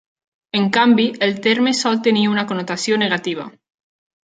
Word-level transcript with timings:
En 0.59 0.63
canvi, 0.77 1.05
el 1.27 1.35
terme 1.47 1.75
sol 1.81 2.01
tenir 2.09 2.25
una 2.33 2.47
connotació 2.53 3.01
negativa. 3.05 3.49